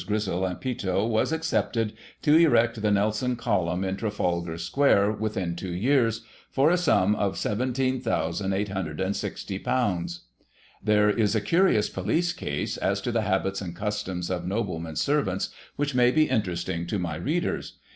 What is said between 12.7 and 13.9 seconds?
as to the habits and